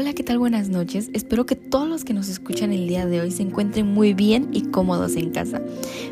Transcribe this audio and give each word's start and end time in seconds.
Hola, 0.00 0.12
¿qué 0.12 0.22
tal? 0.22 0.38
Buenas 0.38 0.68
noches. 0.68 1.10
Espero 1.12 1.44
que 1.44 1.56
todos 1.56 1.88
los 1.88 2.04
que 2.04 2.14
nos 2.14 2.28
escuchan 2.28 2.72
el 2.72 2.86
día 2.86 3.04
de 3.04 3.20
hoy 3.20 3.32
se 3.32 3.42
encuentren 3.42 3.88
muy 3.88 4.14
bien 4.14 4.48
y 4.52 4.62
cómodos 4.66 5.16
en 5.16 5.32
casa. 5.32 5.60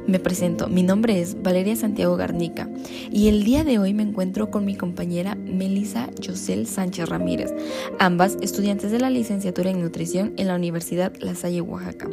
Me 0.08 0.18
presento, 0.18 0.66
mi 0.66 0.82
nombre 0.82 1.20
es 1.20 1.40
Valeria 1.40 1.76
Santiago 1.76 2.16
Garnica 2.16 2.68
y 3.12 3.28
el 3.28 3.44
día 3.44 3.62
de 3.62 3.78
hoy 3.78 3.94
me 3.94 4.02
encuentro 4.02 4.50
con 4.50 4.64
mi 4.64 4.74
compañera 4.74 5.36
Melisa 5.36 6.10
Yosel 6.20 6.66
Sánchez 6.66 7.08
Ramírez, 7.08 7.54
ambas 8.00 8.36
estudiantes 8.40 8.90
de 8.90 8.98
la 8.98 9.08
licenciatura 9.08 9.70
en 9.70 9.80
nutrición 9.80 10.32
en 10.36 10.48
la 10.48 10.56
Universidad 10.56 11.12
La 11.20 11.36
Salle, 11.36 11.60
Oaxaca. 11.60 12.10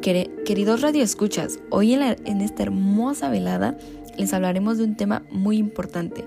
Queridos 0.00 0.80
radioescuchas, 0.80 1.58
hoy 1.68 1.92
en 1.92 2.40
esta 2.40 2.62
hermosa 2.62 3.28
velada 3.28 3.76
les 4.16 4.32
hablaremos 4.32 4.78
de 4.78 4.84
un 4.84 4.96
tema 4.96 5.22
muy 5.30 5.58
importante 5.58 6.24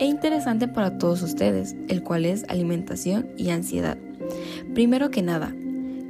e 0.00 0.04
interesante 0.04 0.68
para 0.68 0.98
todos 0.98 1.22
ustedes, 1.22 1.74
el 1.88 2.02
cual 2.02 2.26
es 2.26 2.44
alimentación 2.48 3.26
y 3.38 3.48
ansiedad. 3.48 3.96
Primero 4.74 5.12
que 5.12 5.22
nada, 5.22 5.54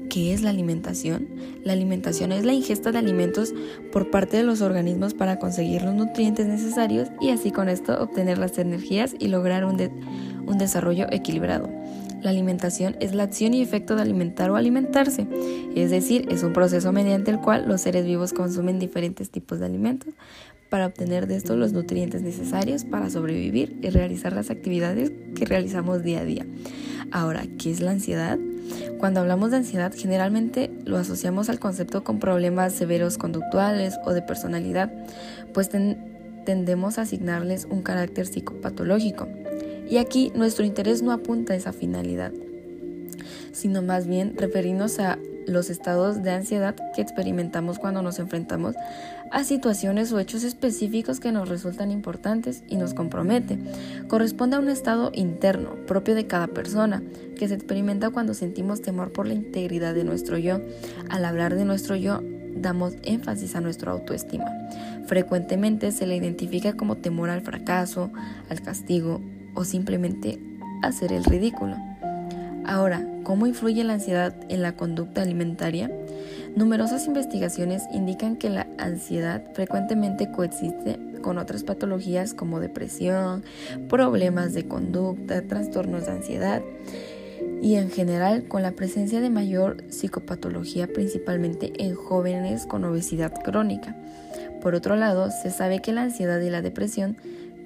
¿qué 0.08 0.32
es 0.32 0.40
la 0.40 0.48
alimentación? 0.48 1.28
La 1.64 1.74
alimentación 1.74 2.32
es 2.32 2.46
la 2.46 2.54
ingesta 2.54 2.92
de 2.92 2.98
alimentos 2.98 3.52
por 3.92 4.10
parte 4.10 4.38
de 4.38 4.42
los 4.42 4.62
organismos 4.62 5.12
para 5.12 5.38
conseguir 5.38 5.82
los 5.82 5.94
nutrientes 5.94 6.46
necesarios 6.46 7.10
y 7.20 7.28
así 7.28 7.50
con 7.50 7.68
esto 7.68 8.02
obtener 8.02 8.38
las 8.38 8.56
energías 8.56 9.14
y 9.18 9.28
lograr 9.28 9.66
un, 9.66 9.76
un 10.46 10.56
desarrollo 10.56 11.06
equilibrado. 11.10 11.68
La 12.22 12.30
alimentación 12.30 12.96
es 13.00 13.14
la 13.14 13.24
acción 13.24 13.52
y 13.52 13.60
efecto 13.60 13.96
de 13.96 14.02
alimentar 14.02 14.50
o 14.50 14.56
alimentarse, 14.56 15.26
es 15.76 15.90
decir, 15.90 16.26
es 16.30 16.42
un 16.42 16.54
proceso 16.54 16.90
mediante 16.90 17.30
el 17.30 17.40
cual 17.40 17.68
los 17.68 17.82
seres 17.82 18.06
vivos 18.06 18.32
consumen 18.32 18.78
diferentes 18.78 19.28
tipos 19.28 19.60
de 19.60 19.66
alimentos 19.66 20.14
para 20.74 20.86
obtener 20.86 21.28
de 21.28 21.36
estos 21.36 21.56
los 21.56 21.72
nutrientes 21.72 22.22
necesarios 22.22 22.82
para 22.82 23.08
sobrevivir 23.08 23.78
y 23.80 23.90
realizar 23.90 24.32
las 24.32 24.50
actividades 24.50 25.12
que 25.36 25.44
realizamos 25.44 26.02
día 26.02 26.22
a 26.22 26.24
día. 26.24 26.46
Ahora, 27.12 27.44
¿qué 27.60 27.70
es 27.70 27.80
la 27.80 27.92
ansiedad? 27.92 28.40
Cuando 28.98 29.20
hablamos 29.20 29.52
de 29.52 29.58
ansiedad, 29.58 29.92
generalmente 29.96 30.72
lo 30.84 30.96
asociamos 30.96 31.48
al 31.48 31.60
concepto 31.60 32.02
con 32.02 32.18
problemas 32.18 32.72
severos 32.72 33.18
conductuales 33.18 33.94
o 34.04 34.14
de 34.14 34.22
personalidad, 34.22 34.90
pues 35.52 35.70
tendemos 36.44 36.98
a 36.98 37.02
asignarles 37.02 37.68
un 37.70 37.82
carácter 37.82 38.26
psicopatológico. 38.26 39.28
Y 39.88 39.98
aquí 39.98 40.32
nuestro 40.34 40.64
interés 40.64 41.02
no 41.02 41.12
apunta 41.12 41.52
a 41.52 41.56
esa 41.56 41.72
finalidad, 41.72 42.32
sino 43.52 43.80
más 43.80 44.08
bien 44.08 44.36
referirnos 44.36 44.98
a 44.98 45.20
los 45.46 45.70
estados 45.70 46.22
de 46.22 46.30
ansiedad 46.30 46.74
que 46.94 47.02
experimentamos 47.02 47.78
cuando 47.78 48.02
nos 48.02 48.18
enfrentamos 48.18 48.74
a 49.30 49.44
situaciones 49.44 50.12
o 50.12 50.20
hechos 50.20 50.44
específicos 50.44 51.20
que 51.20 51.32
nos 51.32 51.48
resultan 51.48 51.90
importantes 51.90 52.62
y 52.68 52.76
nos 52.76 52.94
compromete. 52.94 53.58
Corresponde 54.08 54.56
a 54.56 54.60
un 54.60 54.68
estado 54.68 55.10
interno 55.14 55.70
propio 55.86 56.14
de 56.14 56.26
cada 56.26 56.46
persona 56.46 57.02
que 57.36 57.48
se 57.48 57.54
experimenta 57.54 58.10
cuando 58.10 58.34
sentimos 58.34 58.80
temor 58.80 59.12
por 59.12 59.26
la 59.26 59.34
integridad 59.34 59.94
de 59.94 60.04
nuestro 60.04 60.38
yo. 60.38 60.60
Al 61.10 61.24
hablar 61.24 61.54
de 61.56 61.64
nuestro 61.64 61.96
yo, 61.96 62.20
damos 62.54 62.94
énfasis 63.02 63.56
a 63.56 63.60
nuestra 63.60 63.92
autoestima. 63.92 64.46
Frecuentemente 65.06 65.92
se 65.92 66.06
le 66.06 66.16
identifica 66.16 66.74
como 66.74 66.96
temor 66.96 67.30
al 67.30 67.42
fracaso, 67.42 68.10
al 68.48 68.62
castigo 68.62 69.20
o 69.54 69.64
simplemente 69.64 70.38
hacer 70.82 71.12
el 71.12 71.24
ridículo. 71.24 71.76
Ahora, 72.66 73.06
¿cómo 73.24 73.46
influye 73.46 73.84
la 73.84 73.94
ansiedad 73.94 74.34
en 74.48 74.62
la 74.62 74.72
conducta 74.72 75.20
alimentaria? 75.20 75.90
Numerosas 76.56 77.06
investigaciones 77.06 77.82
indican 77.92 78.36
que 78.36 78.48
la 78.48 78.66
ansiedad 78.78 79.42
frecuentemente 79.52 80.30
coexiste 80.30 80.98
con 81.20 81.36
otras 81.36 81.62
patologías 81.62 82.32
como 82.32 82.60
depresión, 82.60 83.44
problemas 83.88 84.54
de 84.54 84.66
conducta, 84.66 85.42
trastornos 85.42 86.06
de 86.06 86.12
ansiedad 86.12 86.62
y 87.60 87.76
en 87.76 87.90
general 87.90 88.44
con 88.44 88.62
la 88.62 88.72
presencia 88.72 89.20
de 89.20 89.30
mayor 89.30 89.84
psicopatología 89.90 90.86
principalmente 90.86 91.72
en 91.84 91.94
jóvenes 91.94 92.66
con 92.66 92.84
obesidad 92.84 93.32
crónica. 93.42 93.96
Por 94.62 94.74
otro 94.74 94.96
lado, 94.96 95.30
se 95.30 95.50
sabe 95.50 95.80
que 95.80 95.92
la 95.92 96.02
ansiedad 96.02 96.40
y 96.40 96.50
la 96.50 96.62
depresión 96.62 97.16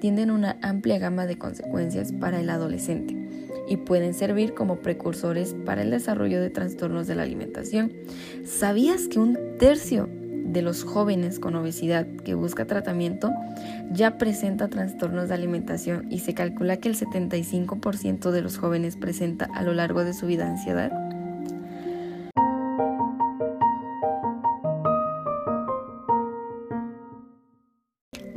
tienen 0.01 0.31
una 0.31 0.57
amplia 0.61 0.99
gama 0.99 1.25
de 1.25 1.37
consecuencias 1.37 2.11
para 2.11 2.39
el 2.39 2.49
adolescente 2.49 3.18
y 3.69 3.77
pueden 3.77 4.13
servir 4.13 4.53
como 4.53 4.77
precursores 4.77 5.55
para 5.65 5.83
el 5.83 5.91
desarrollo 5.91 6.41
de 6.41 6.49
trastornos 6.49 7.07
de 7.07 7.15
la 7.15 7.23
alimentación. 7.23 7.93
¿Sabías 8.43 9.07
que 9.07 9.19
un 9.19 9.37
tercio 9.59 10.09
de 10.45 10.63
los 10.63 10.83
jóvenes 10.83 11.39
con 11.39 11.55
obesidad 11.55 12.07
que 12.25 12.33
busca 12.33 12.65
tratamiento 12.65 13.31
ya 13.91 14.17
presenta 14.17 14.67
trastornos 14.67 15.29
de 15.29 15.35
alimentación 15.35 16.11
y 16.11 16.19
se 16.19 16.33
calcula 16.33 16.77
que 16.77 16.89
el 16.89 16.97
75% 16.97 18.31
de 18.31 18.41
los 18.41 18.57
jóvenes 18.57 18.95
presenta 18.95 19.45
a 19.53 19.61
lo 19.61 19.73
largo 19.73 20.03
de 20.03 20.13
su 20.13 20.25
vida 20.25 20.47
ansiedad? 20.47 20.91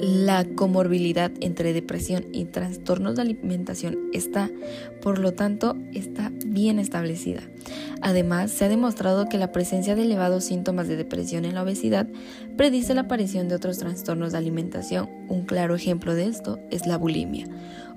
La 0.02 0.44
comorbilidad 0.44 1.30
entre 1.38 1.72
depresión 1.72 2.24
y 2.32 2.46
trastornos 2.46 3.14
de 3.14 3.22
alimentación 3.22 3.96
está, 4.12 4.50
por 5.00 5.20
lo 5.20 5.30
tanto, 5.30 5.76
está 5.94 6.32
bien 6.44 6.80
establecida. 6.80 7.42
Además, 8.00 8.50
se 8.50 8.64
ha 8.64 8.68
demostrado 8.68 9.28
que 9.28 9.38
la 9.38 9.52
presencia 9.52 9.94
de 9.94 10.02
elevados 10.02 10.42
síntomas 10.42 10.88
de 10.88 10.96
depresión 10.96 11.44
en 11.44 11.54
la 11.54 11.62
obesidad 11.62 12.08
predice 12.56 12.94
la 12.94 13.02
aparición 13.02 13.46
de 13.46 13.54
otros 13.54 13.78
trastornos 13.78 14.32
de 14.32 14.38
alimentación. 14.38 15.08
Un 15.28 15.44
claro 15.44 15.76
ejemplo 15.76 16.16
de 16.16 16.26
esto 16.26 16.58
es 16.72 16.84
la 16.84 16.98
bulimia 16.98 17.46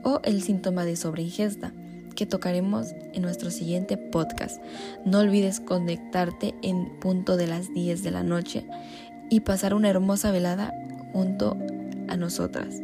o 0.04 0.22
el 0.26 0.44
síntoma 0.44 0.86
de 0.86 0.98
sobreingesta 0.98 1.74
que 2.16 2.28
tocaremos 2.28 2.94
en 3.14 3.24
nuestro 3.24 3.50
siguiente 3.50 3.98
podcast. 3.98 4.62
No 5.06 5.22
olvides 5.22 5.60
conectarte 5.60 6.54
en 6.62 7.00
punto 7.00 7.36
de 7.36 7.48
las 7.48 7.74
10 7.74 8.04
de 8.04 8.12
la 8.12 8.22
noche 8.22 8.64
y 9.32 9.40
pasar 9.40 9.74
una 9.74 9.90
hermosa 9.90 10.30
velada 10.30 10.72
junto 11.16 11.58
a 12.08 12.18
nosotras. 12.18 12.82